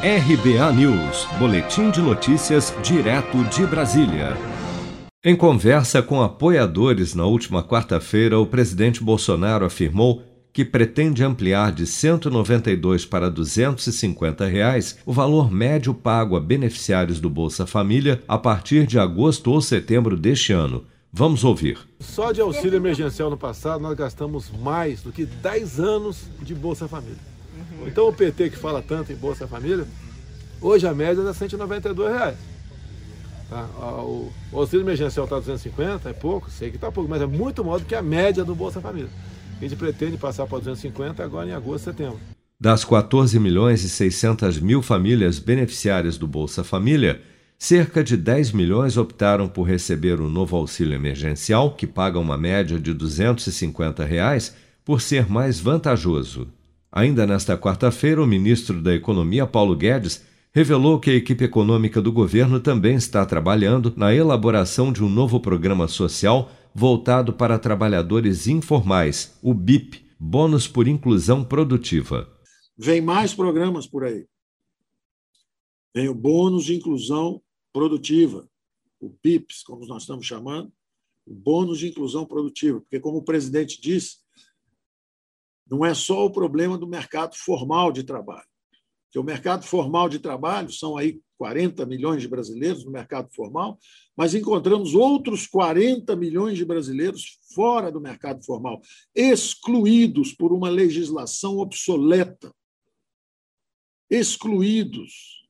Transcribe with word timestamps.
RBA 0.00 0.72
News, 0.74 1.26
Boletim 1.40 1.90
de 1.90 2.00
Notícias, 2.00 2.72
direto 2.84 3.42
de 3.46 3.66
Brasília. 3.66 4.36
Em 5.24 5.34
conversa 5.34 6.00
com 6.00 6.22
apoiadores 6.22 7.16
na 7.16 7.24
última 7.24 7.64
quarta-feira, 7.64 8.38
o 8.38 8.46
presidente 8.46 9.02
Bolsonaro 9.02 9.64
afirmou 9.64 10.22
que 10.52 10.64
pretende 10.64 11.24
ampliar 11.24 11.72
de 11.72 11.82
R$ 11.82 11.88
192 11.88 13.04
para 13.06 13.28
250 13.28 14.46
reais 14.46 15.00
o 15.04 15.12
valor 15.12 15.50
médio 15.50 15.92
pago 15.92 16.36
a 16.36 16.40
beneficiários 16.40 17.18
do 17.18 17.28
Bolsa 17.28 17.66
Família 17.66 18.22
a 18.28 18.38
partir 18.38 18.86
de 18.86 19.00
agosto 19.00 19.50
ou 19.50 19.60
setembro 19.60 20.16
deste 20.16 20.52
ano. 20.52 20.84
Vamos 21.12 21.42
ouvir. 21.42 21.76
Só 21.98 22.30
de 22.30 22.40
auxílio 22.40 22.76
emergencial 22.76 23.30
no 23.30 23.36
passado 23.36 23.80
nós 23.80 23.96
gastamos 23.96 24.48
mais 24.62 25.02
do 25.02 25.10
que 25.10 25.26
10 25.26 25.80
anos 25.80 26.28
de 26.40 26.54
Bolsa 26.54 26.86
Família. 26.86 27.37
Uhum. 27.58 27.88
Então 27.88 28.08
o 28.08 28.12
PT 28.12 28.50
que 28.50 28.56
fala 28.56 28.80
tanto 28.82 29.12
em 29.12 29.16
Bolsa 29.16 29.46
Família, 29.46 29.86
hoje 30.60 30.86
a 30.86 30.94
média 30.94 31.22
é 31.22 31.32
192 31.32 32.12
reais. 32.12 32.36
Tá? 33.48 33.62
O 34.02 34.30
auxílio 34.52 34.84
emergencial 34.84 35.24
está 35.24 35.38
250, 35.38 36.08
é 36.08 36.12
pouco, 36.12 36.50
sei 36.50 36.70
que 36.70 36.76
está 36.76 36.92
pouco, 36.92 37.08
mas 37.08 37.22
é 37.22 37.26
muito 37.26 37.64
maior 37.64 37.78
do 37.78 37.86
que 37.86 37.94
a 37.94 38.02
média 38.02 38.44
do 38.44 38.54
Bolsa 38.54 38.80
Família. 38.80 39.08
A 39.58 39.64
gente 39.64 39.74
pretende 39.74 40.16
passar 40.16 40.46
para 40.46 40.58
250 40.58 41.24
agora 41.24 41.48
em 41.48 41.52
agosto, 41.52 41.84
setembro. 41.84 42.20
Das 42.60 42.84
14 42.84 43.38
milhões 43.38 43.82
e 43.84 43.88
600 43.88 44.60
mil 44.60 44.82
famílias 44.82 45.38
beneficiárias 45.38 46.18
do 46.18 46.26
Bolsa 46.26 46.62
Família, 46.62 47.22
cerca 47.58 48.04
de 48.04 48.16
10 48.16 48.52
milhões 48.52 48.96
optaram 48.96 49.48
por 49.48 49.62
receber 49.62 50.20
o 50.20 50.28
novo 50.28 50.56
auxílio 50.56 50.94
emergencial, 50.94 51.74
que 51.74 51.86
paga 51.86 52.18
uma 52.18 52.36
média 52.36 52.78
de 52.78 52.92
250 52.92 54.04
reais, 54.04 54.54
por 54.84 55.00
ser 55.00 55.28
mais 55.30 55.58
vantajoso. 55.58 56.48
Ainda 56.90 57.26
nesta 57.26 57.56
quarta-feira, 57.56 58.22
o 58.22 58.26
ministro 58.26 58.80
da 58.80 58.94
Economia, 58.94 59.46
Paulo 59.46 59.76
Guedes, 59.76 60.24
revelou 60.52 60.98
que 60.98 61.10
a 61.10 61.14
equipe 61.14 61.44
econômica 61.44 62.00
do 62.00 62.10
governo 62.10 62.58
também 62.58 62.96
está 62.96 63.24
trabalhando 63.26 63.92
na 63.96 64.14
elaboração 64.14 64.92
de 64.92 65.04
um 65.04 65.08
novo 65.08 65.38
programa 65.38 65.86
social 65.86 66.50
voltado 66.74 67.32
para 67.32 67.58
trabalhadores 67.58 68.46
informais, 68.46 69.38
o 69.42 69.52
BIP, 69.52 70.04
Bônus 70.18 70.66
por 70.66 70.88
Inclusão 70.88 71.44
Produtiva. 71.44 72.28
Vem 72.76 73.00
mais 73.00 73.34
programas 73.34 73.86
por 73.86 74.04
aí. 74.04 74.26
Vem 75.94 76.08
o 76.08 76.14
bônus 76.14 76.64
de 76.64 76.76
inclusão 76.76 77.42
produtiva, 77.72 78.48
o 79.00 79.12
BIPs, 79.22 79.62
como 79.62 79.86
nós 79.86 80.02
estamos 80.02 80.26
chamando, 80.26 80.72
o 81.26 81.34
bônus 81.34 81.78
de 81.78 81.88
inclusão 81.88 82.24
produtiva, 82.24 82.80
porque, 82.80 83.00
como 83.00 83.18
o 83.18 83.24
presidente 83.24 83.80
disse, 83.80 84.18
não 85.70 85.84
é 85.84 85.94
só 85.94 86.24
o 86.24 86.30
problema 86.30 86.78
do 86.78 86.86
mercado 86.86 87.36
formal 87.36 87.92
de 87.92 88.02
trabalho. 88.02 88.46
Que 89.10 89.18
o 89.18 89.24
mercado 89.24 89.64
formal 89.64 90.08
de 90.08 90.18
trabalho 90.18 90.70
são 90.70 90.96
aí 90.96 91.20
40 91.38 91.86
milhões 91.86 92.20
de 92.20 92.28
brasileiros 92.28 92.84
no 92.84 92.90
mercado 92.90 93.32
formal, 93.32 93.78
mas 94.16 94.34
encontramos 94.34 94.94
outros 94.94 95.46
40 95.46 96.14
milhões 96.16 96.58
de 96.58 96.64
brasileiros 96.64 97.38
fora 97.54 97.90
do 97.92 98.00
mercado 98.00 98.44
formal, 98.44 98.82
excluídos 99.14 100.32
por 100.32 100.52
uma 100.52 100.68
legislação 100.68 101.58
obsoleta, 101.58 102.52
excluídos 104.10 105.46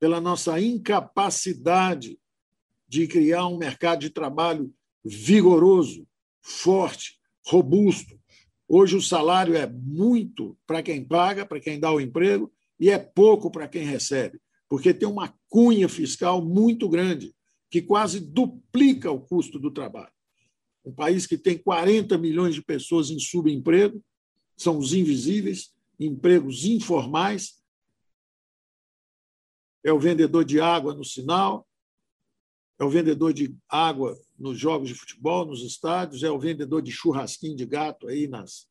pela 0.00 0.20
nossa 0.20 0.58
incapacidade 0.60 2.18
de 2.88 3.06
criar 3.06 3.46
um 3.46 3.58
mercado 3.58 4.00
de 4.00 4.10
trabalho 4.10 4.72
vigoroso, 5.04 6.06
forte, 6.40 7.18
robusto. 7.46 8.18
Hoje 8.74 8.96
o 8.96 9.02
salário 9.02 9.54
é 9.54 9.66
muito 9.66 10.56
para 10.66 10.82
quem 10.82 11.04
paga, 11.04 11.44
para 11.44 11.60
quem 11.60 11.78
dá 11.78 11.92
o 11.92 12.00
emprego, 12.00 12.50
e 12.80 12.88
é 12.88 12.98
pouco 12.98 13.50
para 13.50 13.68
quem 13.68 13.84
recebe 13.84 14.40
porque 14.72 14.94
tem 14.94 15.06
uma 15.06 15.38
cunha 15.50 15.86
fiscal 15.86 16.42
muito 16.42 16.88
grande, 16.88 17.36
que 17.70 17.82
quase 17.82 18.18
duplica 18.18 19.10
o 19.10 19.20
custo 19.20 19.58
do 19.58 19.70
trabalho. 19.70 20.10
Um 20.82 20.94
país 20.94 21.26
que 21.26 21.36
tem 21.36 21.58
40 21.58 22.16
milhões 22.16 22.54
de 22.54 22.62
pessoas 22.62 23.10
em 23.10 23.18
subemprego, 23.18 24.02
são 24.56 24.78
os 24.78 24.94
invisíveis, 24.94 25.74
empregos 26.00 26.64
informais. 26.64 27.62
É 29.84 29.92
o 29.92 30.00
vendedor 30.00 30.42
de 30.42 30.58
água 30.58 30.94
no 30.94 31.04
sinal, 31.04 31.68
é 32.78 32.84
o 32.84 32.88
vendedor 32.88 33.34
de 33.34 33.54
água 33.68 34.18
nos 34.42 34.58
jogos 34.58 34.88
de 34.88 34.94
futebol, 34.94 35.46
nos 35.46 35.62
estádios, 35.62 36.24
é 36.24 36.30
o 36.30 36.38
vendedor 36.38 36.82
de 36.82 36.90
churrasquinho 36.90 37.56
de 37.56 37.64
gato 37.64 38.08
aí 38.08 38.26
nas, 38.26 38.66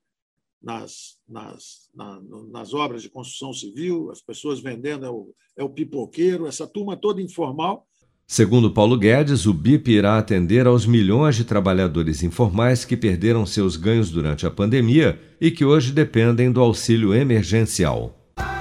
nas, 0.61 1.17
nas, 1.27 1.89
na, 1.95 2.21
nas 2.51 2.73
obras 2.73 3.01
de 3.01 3.09
construção 3.09 3.53
civil, 3.53 4.11
as 4.11 4.21
pessoas 4.21 4.59
vendendo 4.59 5.05
é 5.05 5.09
o, 5.09 5.33
é 5.57 5.63
o 5.63 5.69
pipoqueiro, 5.69 6.45
essa 6.45 6.67
turma 6.67 6.97
toda 6.97 7.21
informal. 7.21 7.87
Segundo 8.27 8.71
Paulo 8.71 8.97
Guedes, 8.97 9.45
o 9.45 9.53
BIP 9.53 9.91
irá 9.91 10.17
atender 10.17 10.67
aos 10.67 10.85
milhões 10.85 11.37
de 11.37 11.45
trabalhadores 11.45 12.21
informais 12.21 12.83
que 12.83 12.97
perderam 12.97 13.45
seus 13.45 13.77
ganhos 13.77 14.09
durante 14.09 14.45
a 14.45 14.51
pandemia 14.51 15.21
e 15.39 15.51
que 15.51 15.63
hoje 15.63 15.93
dependem 15.93 16.51
do 16.51 16.61
auxílio 16.61 17.13
emergencial. 17.13 18.20